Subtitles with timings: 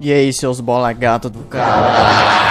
[0.00, 2.49] E aí, seus bola gato do cara.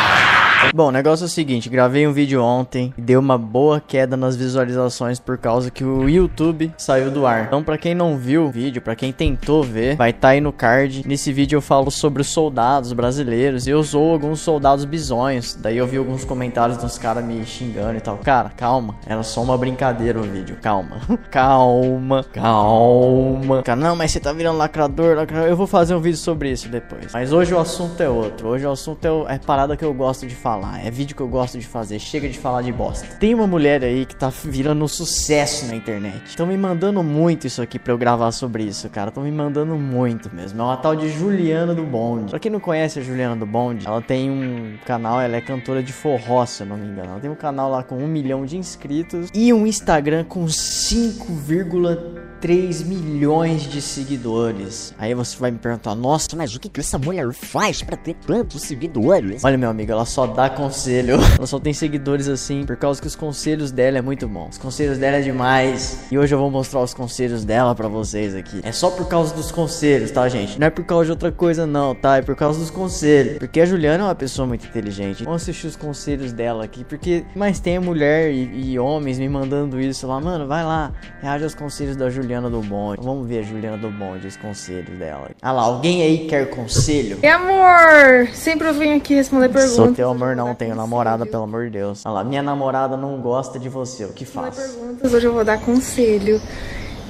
[0.73, 4.15] Bom, o negócio é o seguinte, gravei um vídeo ontem e deu uma boa queda
[4.15, 7.45] nas visualizações por causa que o YouTube saiu do ar.
[7.45, 10.41] Então, pra quem não viu o vídeo, pra quem tentou ver, vai estar tá aí
[10.41, 11.07] no card.
[11.07, 15.55] Nesse vídeo eu falo sobre os soldados brasileiros e eu usou alguns soldados bizonhos.
[15.55, 18.17] Daí eu vi alguns comentários dos caras me xingando e tal.
[18.17, 21.01] Cara, calma, era só uma brincadeira o vídeo, calma.
[21.31, 23.63] calma, calma.
[23.63, 25.47] Cara, não, mas você tá virando lacrador, lacrador.
[25.47, 27.11] Eu vou fazer um vídeo sobre isso depois.
[27.11, 28.49] Mas hoje o assunto é outro.
[28.49, 31.21] Hoje o assunto é, é parada que eu gosto de falar falar, é vídeo que
[31.21, 33.05] eu gosto de fazer, chega de falar de bosta.
[33.19, 36.23] Tem uma mulher aí que tá virando um sucesso na internet.
[36.25, 39.09] Estão me mandando muito isso aqui pra eu gravar sobre isso, cara.
[39.09, 40.59] Estão me mandando muito mesmo.
[40.59, 42.31] É uma tal de Juliana do Bonde.
[42.31, 45.83] Pra quem não conhece a Juliana do Bonde, ela tem um canal, ela é cantora
[45.83, 47.11] de forró, se eu não me engano.
[47.11, 52.85] Ela tem um canal lá com um milhão de inscritos e um Instagram com 5,3
[52.85, 54.95] milhões de seguidores.
[54.97, 58.15] Aí você vai me perguntar, nossa, mas o que, que essa mulher faz para ter
[58.15, 59.43] tantos seguidores?
[59.43, 61.15] Olha, meu amigo, ela só dá conselho.
[61.35, 64.47] Ela só tem seguidores assim por causa que os conselhos dela é muito bom.
[64.47, 66.05] Os conselhos dela é demais.
[66.11, 68.61] E hoje eu vou mostrar os conselhos dela para vocês aqui.
[68.63, 70.59] É só por causa dos conselhos, tá, gente?
[70.59, 72.17] Não é por causa de outra coisa não, tá?
[72.17, 73.39] É por causa dos conselhos.
[73.39, 75.23] Porque a Juliana é uma pessoa muito inteligente.
[75.23, 79.79] Vamos assistir os conselhos dela aqui, porque mais tem mulher e, e homens me mandando
[79.79, 83.01] isso lá, mano, vai lá, reage aos conselhos da Juliana do Bonde.
[83.01, 85.31] Vamos ver a Juliana do Bonde, os conselhos dela.
[85.41, 87.19] Ah lá, alguém aí quer conselho?
[87.23, 89.75] E amor, sempre eu venho aqui responder perguntas.
[89.75, 92.05] Sou teu amor não tenho namorada, pelo amor de Deus.
[92.05, 94.55] Olha lá, minha namorada não gosta de você, o que faz?
[94.55, 96.41] Perguntas, hoje eu vou dar conselho.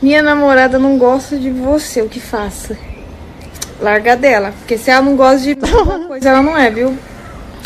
[0.01, 2.77] Minha namorada não gosta de você, o que faça?
[3.81, 6.97] Larga dela, porque se ela não gosta de alguma coisa, ela não é, viu?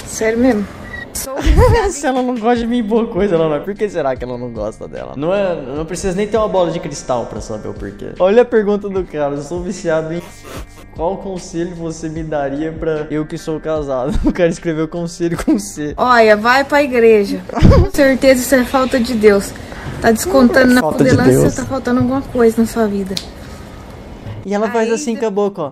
[0.06, 0.68] Sério mesmo.
[1.92, 3.60] Se ela não gosta de mim, boa coisa, ela não é.
[3.60, 5.14] Por que será que ela não gosta dela?
[5.16, 8.14] Não, é, não precisa nem ter uma bola de cristal pra saber o porquê.
[8.20, 10.22] Olha a pergunta do cara, eu sou viciado em
[10.96, 14.20] qual conselho você me daria pra eu que sou casado?
[14.24, 15.94] O cara escreveu conselho com C.
[15.98, 17.42] Olha, vai pra igreja.
[17.52, 19.52] Com certeza isso é falta de Deus.
[20.02, 23.16] Tá descontando na condelância, de tá faltando alguma coisa na sua vida.
[24.46, 25.72] E ela faz assim com a boca, ó.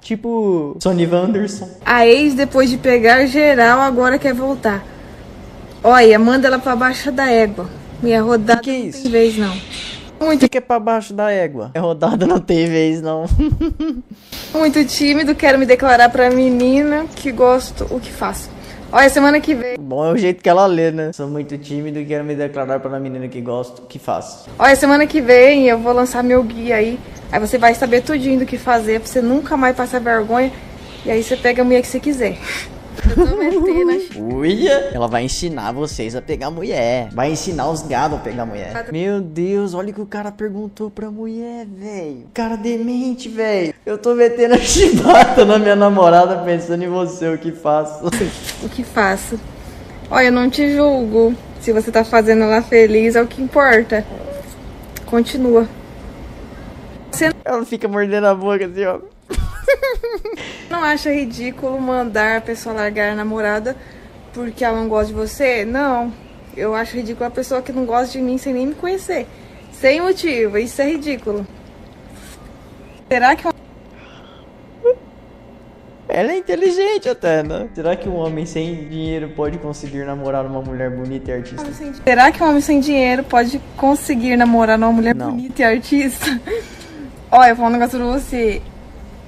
[0.00, 1.68] Tipo Sony Wanderson.
[1.84, 4.84] A ex, depois de pegar geral, agora quer voltar.
[5.84, 7.68] Olha, manda ela pra baixo da égua.
[8.02, 8.96] Minha rodada que que é isso?
[8.98, 9.56] não tem vez, não.
[10.24, 10.48] Muito.
[10.48, 11.70] que é pra baixo da égua?
[11.74, 13.24] É rodada, não tem vez, não.
[14.54, 18.50] Muito tímido, quero me declarar pra menina que gosto, o que faço.
[18.90, 19.78] Olha, semana que vem.
[19.80, 21.12] Bom é o jeito que ela lê, né?
[21.14, 24.50] Sou muito tímido e quero me declarar pra menina que gosto, o que faço.
[24.58, 26.98] Olha, semana que vem eu vou lançar meu guia aí
[27.32, 30.52] Aí você vai saber tudinho do que fazer pra você nunca mais passar vergonha.
[31.06, 32.36] E aí você pega a mulher que você quiser.
[34.18, 37.08] Uia, ela vai ensinar vocês a pegar mulher.
[37.12, 38.88] Vai ensinar os gados a pegar mulher.
[38.92, 42.26] Meu Deus, olha o que o cara perguntou pra mulher, velho.
[42.32, 43.74] Cara demente, velho.
[43.84, 48.06] Eu tô metendo a chibata na minha namorada pensando em você, o que faço?
[48.62, 49.38] O que faço?
[50.10, 51.34] Olha, eu não te julgo.
[51.60, 54.04] Se você tá fazendo ela feliz, é o que importa.
[55.06, 55.68] Continua.
[57.10, 59.11] Você Ela fica mordendo a boca assim, ó.
[60.70, 63.76] Não acha ridículo mandar a pessoa largar a namorada
[64.32, 65.64] porque ela não gosta de você?
[65.64, 66.12] Não.
[66.56, 69.26] Eu acho ridículo a pessoa que não gosta de mim sem nem me conhecer.
[69.72, 70.58] Sem motivo.
[70.58, 71.46] Isso é ridículo.
[73.10, 73.46] Será que
[76.08, 77.70] ela é inteligente até, né?
[77.74, 81.66] Será que um homem sem dinheiro pode conseguir namorar uma mulher bonita e artista?
[82.04, 85.30] Será que um homem sem dinheiro pode conseguir namorar uma mulher Não.
[85.30, 86.38] bonita e artista?
[87.32, 88.60] Olha, eu vou falar um negócio pra você.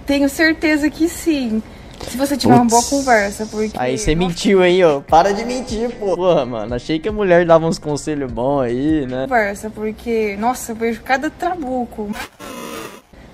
[0.07, 1.63] Tenho certeza que sim.
[2.09, 2.63] Se você tiver Puts.
[2.63, 3.79] uma boa conversa, porque...
[3.79, 5.01] Aí você mentiu aí, ó.
[5.01, 6.15] Para de mentir, pô.
[6.17, 9.23] Porra, mano, achei que a mulher dava uns conselhos bons aí, né?
[9.23, 10.37] Conversa, porque...
[10.39, 12.11] Nossa, eu vejo cada trabuco.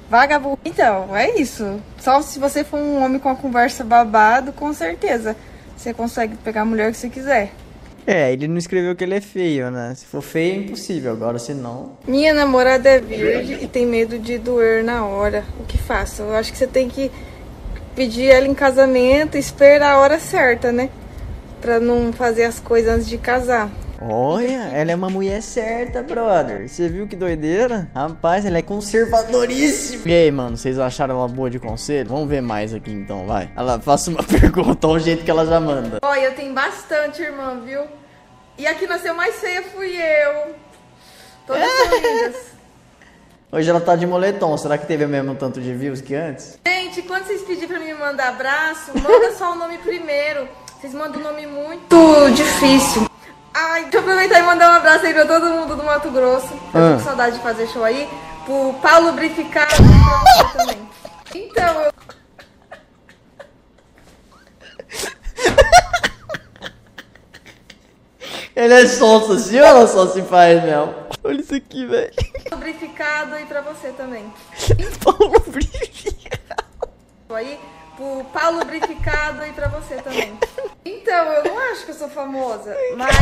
[0.08, 0.58] Vagabundo.
[0.64, 1.80] Então, é isso.
[1.98, 5.36] Só se você for um homem com a conversa babado, com certeza.
[5.76, 7.52] Você consegue pegar a mulher que você quiser.
[8.12, 9.94] É, ele não escreveu que ele é feio, né?
[9.94, 11.12] Se for feio, é impossível.
[11.12, 11.92] Agora, se não.
[12.08, 15.44] Minha namorada é virgem e tem medo de doer na hora.
[15.60, 16.22] O que faço?
[16.22, 17.08] Eu acho que você tem que
[17.94, 20.90] pedir ela em casamento e esperar a hora certa, né?
[21.60, 23.70] Pra não fazer as coisas antes de casar.
[24.02, 26.66] Olha, ela é uma mulher certa, brother.
[26.66, 27.86] Você viu que doideira?
[27.94, 30.04] Rapaz, ela é conservadoríssima.
[30.06, 32.08] E aí, mano, vocês acharam ela boa de conselho?
[32.08, 33.50] Vamos ver mais aqui então, vai.
[33.54, 35.98] Ela faça uma pergunta ao jeito que ela já manda.
[36.00, 37.82] Olha, eu tenho bastante, irmã, viu?
[38.56, 40.54] E aqui nasceu mais feia fui eu.
[41.46, 42.36] Todas lindas.
[43.52, 44.56] Hoje ela tá de moletom.
[44.56, 46.58] Será que teve o mesmo tanto de views que antes?
[46.66, 50.48] Gente, quando vocês pedirem pra me mandar abraço, manda só o nome primeiro.
[50.80, 51.96] Vocês mandam um nome muito
[52.34, 53.09] difícil.
[53.62, 56.46] Ai, deixa eu aproveitar e mandar um abraço aí pra todo mundo do Mato Grosso.
[56.46, 56.72] Eu ah.
[56.72, 56.98] tô com ah.
[57.00, 58.08] saudade de fazer show aí.
[58.46, 59.44] Pro Paulo você
[60.56, 60.88] também.
[61.34, 61.92] Então, eu.
[68.56, 70.94] Ele é sonso, assim ou só se faz, mesmo?
[71.22, 72.14] Olha isso aqui, velho.
[72.50, 74.32] Lubrificado e pra você também.
[75.04, 76.88] Paulo Lubrificado.
[77.28, 77.60] Aí,
[78.00, 80.32] pro pau lubrificado e pra você também.
[80.82, 83.14] Então, eu não acho que eu sou famosa, mas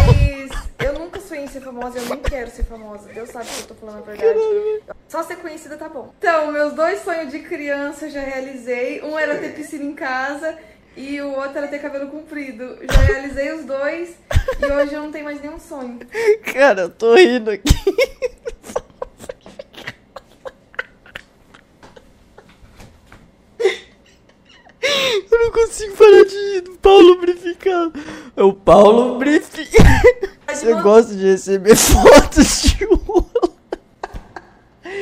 [0.78, 3.08] eu nunca sonhei em ser famosa, eu nem quero ser famosa.
[3.12, 4.38] Deus sabe que eu tô falando a verdade.
[5.08, 6.14] Só ser conhecida tá bom.
[6.18, 9.02] Então, meus dois sonhos de criança eu já realizei.
[9.02, 10.56] Um era ter piscina em casa
[10.96, 12.78] e o outro era ter cabelo comprido.
[12.88, 14.14] Já realizei os dois
[14.60, 15.98] e hoje eu não tenho mais nenhum sonho.
[16.52, 17.74] Cara, eu tô rindo aqui.
[25.30, 27.92] Eu não consigo parar de do pau lubrificado.
[28.36, 30.08] É o pau lubrificado.
[30.48, 33.26] Você gosta de receber fotos de rola?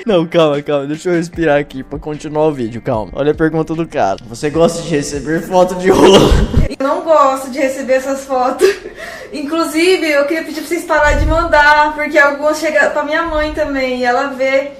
[0.04, 0.87] Não, calma, calma.
[0.87, 3.12] Deixa eu respirar aqui pra continuar o vídeo, calma.
[3.14, 4.19] Olha a pergunta do cara.
[4.28, 6.19] Você gosta de receber foto de rola?
[6.78, 8.69] Eu não gosto de receber essas fotos.
[9.32, 13.52] Inclusive, eu queria pedir pra vocês pararem de mandar, porque algumas chegam pra minha mãe
[13.52, 14.72] também, e ela vê.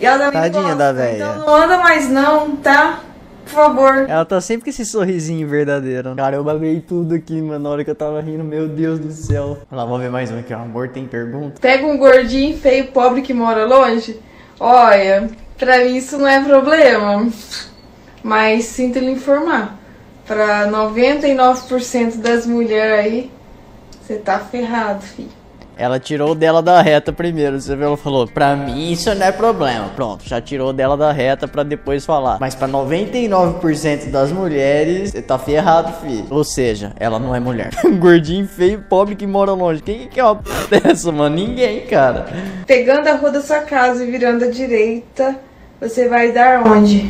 [0.00, 0.76] E ela Tadinha gosta.
[0.76, 1.16] da véia.
[1.16, 3.00] Então não manda mais não, tá?
[3.48, 4.06] Por favor.
[4.08, 6.14] Ela tá sempre com esse sorrisinho verdadeiro.
[6.14, 8.44] Cara, eu baguei tudo aqui, mano, na hora que eu tava rindo.
[8.44, 9.58] Meu Deus do céu.
[9.70, 10.58] Olha lá, vamos ver mais um aqui, ó.
[10.58, 11.58] Amor tem pergunta.
[11.58, 14.20] Pega um gordinho feio, pobre que mora longe.
[14.60, 17.26] Olha, pra mim isso não é problema.
[18.22, 19.78] Mas sinto lhe informar.
[20.26, 23.30] Pra 99% das mulheres aí,
[24.02, 25.37] você tá ferrado, filho.
[25.78, 27.60] Ela tirou dela da reta primeiro.
[27.60, 27.86] Você viu?
[27.86, 29.88] Ela falou: Pra mim isso não é problema.
[29.94, 32.38] Pronto, já tirou dela da reta pra depois falar.
[32.40, 36.26] Mas pra 99% das mulheres, você tá ferrado, filho.
[36.30, 37.70] Ou seja, ela não é mulher.
[37.84, 39.80] Um gordinho feio, pobre que mora longe.
[39.80, 41.36] Quem que quer uma p dessa, mano?
[41.36, 42.26] Ninguém, cara.
[42.66, 45.38] Pegando a rua da sua casa e virando à direita,
[45.80, 47.08] você vai dar onde?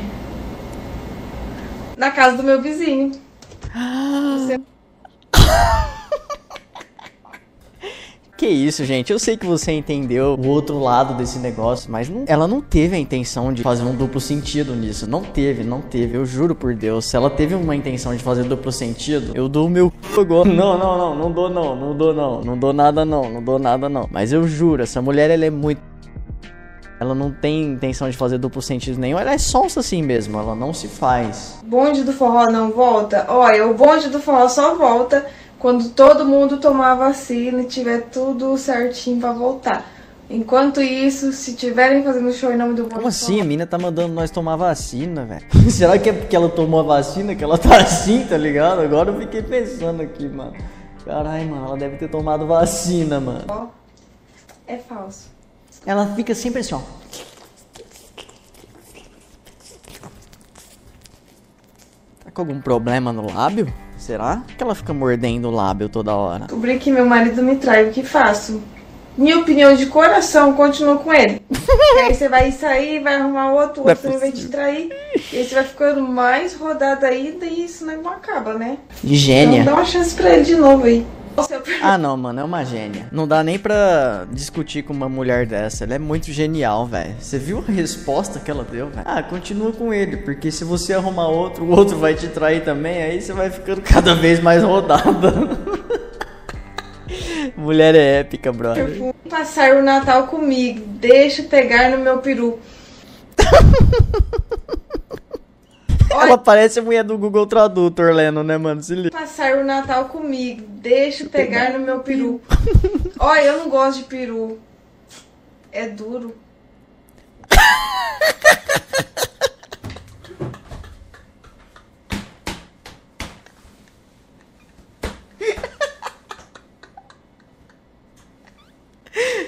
[1.96, 3.12] Na casa do meu vizinho.
[4.38, 4.60] Você
[8.48, 9.12] Que isso, gente?
[9.12, 12.96] Eu sei que você entendeu o outro lado desse negócio, mas não- ela não teve
[12.96, 15.06] a intenção de fazer um duplo sentido nisso.
[15.06, 16.16] Não teve, não teve.
[16.16, 17.04] Eu juro por Deus.
[17.04, 20.48] Se ela teve uma intenção de fazer duplo sentido, eu dou o meu c agora.
[20.48, 23.58] Não, não, não, não dou não, não dou não, não dou nada não, não dou
[23.58, 24.08] nada não.
[24.10, 25.82] Mas eu juro, essa mulher ela é muito
[26.98, 30.54] ela não tem intenção de fazer duplo sentido nenhum, ela é sonsa assim mesmo, ela
[30.54, 31.56] não se faz.
[31.64, 33.24] bonde do forró não volta?
[33.28, 35.26] Olha, o bonde do forró só volta
[35.58, 39.84] quando todo mundo tomar vacina e tiver tudo certinho pra voltar.
[40.30, 43.40] Enquanto isso, se tiverem fazendo show em nome do bonde Como assim?
[43.40, 45.46] A mina tá mandando nós tomar vacina, velho.
[45.70, 48.82] Será que é porque ela tomou a vacina que ela tá assim, tá ligado?
[48.82, 50.52] Agora eu fiquei pensando aqui, mano.
[51.04, 53.70] Caralho, mano, ela deve ter tomado vacina, mano.
[54.66, 55.30] é falso.
[55.86, 56.80] Ela fica sempre assim, ó.
[62.22, 63.72] Tá com algum problema no lábio?
[64.08, 66.46] Será que ela fica mordendo o lábio toda hora?
[66.46, 68.62] Descobri que meu marido me trai, o que faço?
[69.18, 71.42] Minha opinião de coração, continuo com ele.
[71.52, 74.88] e aí você vai sair, vai arrumar outro, é outro também vai te trair.
[75.30, 78.78] E aí você vai ficando mais rodada ainda e isso não acaba, né?
[79.04, 79.60] Gênia.
[79.60, 81.06] Então dá uma chance pra ele de novo aí.
[81.42, 83.08] Você- Ah, não, mano, é uma gênia.
[83.12, 85.84] Não dá nem pra discutir com uma mulher dessa.
[85.84, 87.14] Ela é muito genial, velho.
[87.18, 89.02] Você viu a resposta que ela deu, velho?
[89.04, 93.02] Ah, continua com ele, porque se você arrumar outro, o outro vai te trair também,
[93.02, 95.32] aí você vai ficando cada vez mais rodada.
[97.56, 99.14] mulher é épica, brother.
[99.28, 102.58] Passar o Natal comigo, deixa pegar no meu peru.
[106.10, 108.82] Ela parece a mulher do Google Tradutor, Leno, né, mano?
[108.82, 109.10] Se liga.
[109.10, 112.40] Passar o Natal comigo, deixa eu pegar no meu peru.
[113.20, 114.58] Olha, eu não gosto de peru.
[115.70, 116.34] É duro.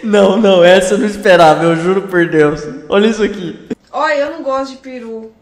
[0.02, 2.62] Não, não, essa eu não esperava, eu juro por Deus.
[2.88, 3.68] Olha isso aqui.
[3.92, 5.32] Olha, eu não gosto de peru.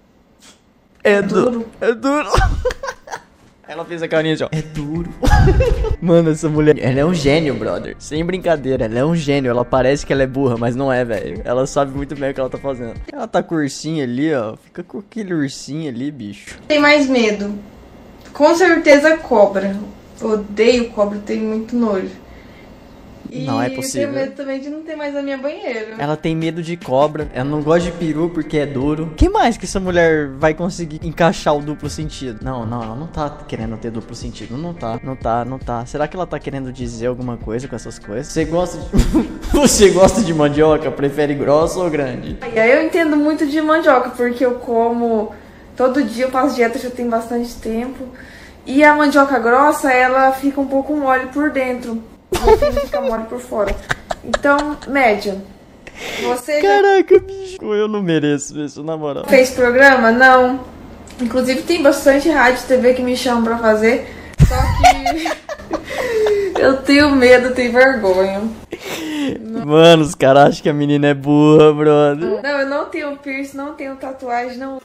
[1.03, 1.51] É duro.
[1.51, 1.71] duro.
[1.81, 2.29] É duro.
[3.69, 4.49] Ela fez a carinha assim, ó.
[4.51, 5.11] É duro.
[6.01, 6.79] Mano, essa mulher.
[6.79, 7.95] Ela é um gênio, brother.
[7.99, 9.51] Sem brincadeira, ela é um gênio.
[9.51, 11.43] Ela parece que ela é burra, mas não é, velho.
[11.45, 12.95] Ela sabe muito bem o que ela tá fazendo.
[13.13, 14.57] Ela tá com o ursinho ali, ó.
[14.57, 16.59] Fica com aquele ursinho ali, bicho.
[16.67, 17.55] Tem mais medo?
[18.33, 19.77] Com certeza cobra.
[20.23, 22.11] Odeio cobra, tenho muito nojo.
[23.31, 24.09] E Não é eu possível.
[24.09, 25.95] tenho medo também de não ter mais a minha banheira.
[25.99, 27.29] Ela tem medo de cobra.
[27.35, 29.13] Ela não gosta de peru porque é duro.
[29.17, 32.41] que mais que essa mulher vai conseguir encaixar o duplo sentido?
[32.43, 34.57] Não, não, ela não tá querendo ter duplo sentido.
[34.57, 35.85] Não tá, não tá, não tá.
[35.87, 38.29] Será que ela tá querendo dizer alguma coisa com essas coisas?
[38.29, 39.29] Você gosta de.
[39.53, 40.91] Você gosta de mandioca?
[40.91, 42.37] Prefere grossa ou grande?
[42.55, 45.33] E aí eu entendo muito de mandioca, porque eu como
[45.77, 48.05] todo dia, eu faço dieta já tem bastante tempo.
[48.67, 52.03] E a mandioca grossa, ela fica um pouco mole por dentro.
[52.41, 53.75] Golfinho fica mole por fora.
[54.25, 55.37] Então, média.
[56.23, 57.57] Você Caraca, bicho.
[57.63, 59.25] Eu não mereço isso, na moral.
[59.27, 60.13] fez programa?
[60.13, 60.61] Não.
[61.21, 64.15] Inclusive tem bastante rádio e TV que me chamam pra fazer.
[64.47, 65.29] Só que
[66.61, 68.43] eu tenho medo, tenho vergonha.
[69.67, 72.41] Mano, os caras acham que a menina é burra, brother.
[72.43, 74.81] Não, eu não tenho piercing, não tenho tatuagem, não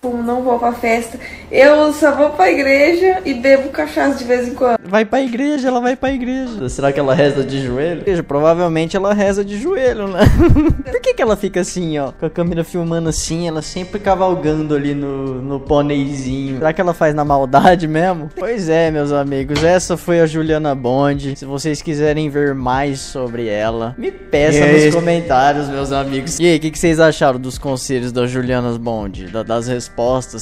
[0.00, 1.18] fumo, não vou pra festa.
[1.50, 4.78] Eu só vou pra igreja e bebo cachaça de vez em quando.
[4.84, 6.68] Vai pra igreja, ela vai pra igreja.
[6.68, 8.02] Será que ela reza de joelho?
[8.02, 10.20] Igreja, Provavelmente ela reza de joelho, né?
[10.88, 12.12] Por que, que ela fica assim, ó?
[12.12, 16.58] Com a câmera filmando assim, ela sempre cavalgando ali no, no pôneizinho.
[16.58, 18.30] Será que ela faz na maldade mesmo?
[18.38, 21.34] Pois é, meus amigos, essa foi a Juliana Bond.
[21.36, 26.38] Se vocês quiserem ver mais sobre ela, me peça nos comentários, meus amigos.
[26.38, 29.26] E aí, o que, que vocês acharam dos conselhos da Juliana Bond?
[29.26, 29.87] Da- das respostas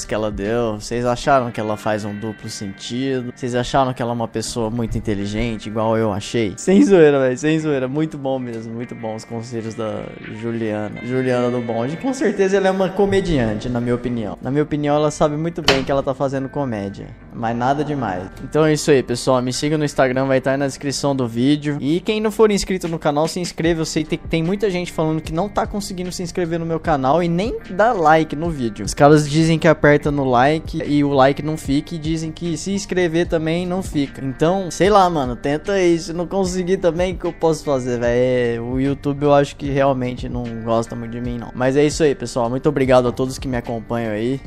[0.06, 0.74] que ela deu?
[0.80, 3.32] Vocês acharam que ela faz um duplo sentido?
[3.34, 6.54] Vocês acharam que ela é uma pessoa muito inteligente, igual eu achei?
[6.56, 7.88] Sem zoeira, velho, sem zoeira.
[7.88, 10.02] Muito bom mesmo, muito bom os conselhos da
[10.40, 11.00] Juliana.
[11.04, 11.96] Juliana do Bond.
[11.96, 14.36] Com certeza ela é uma comediante, na minha opinião.
[14.40, 17.08] Na minha opinião, ela sabe muito bem que ela tá fazendo comédia.
[17.34, 18.24] Mas nada demais.
[18.42, 19.40] Então é isso aí, pessoal.
[19.42, 21.76] Me siga no Instagram, vai estar aí na descrição do vídeo.
[21.80, 23.82] E quem não for inscrito no canal, se inscreva.
[23.82, 26.80] Eu sei que tem muita gente falando que não tá conseguindo se inscrever no meu
[26.80, 28.84] canal e nem dá like no vídeo.
[28.84, 31.94] Os caras dizem que aperta no like e o like não fica.
[31.94, 34.24] E dizem que se inscrever também não fica.
[34.24, 35.36] Então, sei lá, mano.
[35.36, 35.74] Tenta.
[35.98, 38.64] Se não conseguir também, o que eu posso fazer, velho?
[38.64, 41.50] O YouTube eu acho que realmente não gosta muito de mim, não.
[41.54, 42.48] Mas é isso aí, pessoal.
[42.48, 44.40] Muito obrigado a todos que me acompanham aí.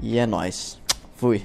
[0.00, 0.78] E é nóis.
[1.16, 1.40] Fui.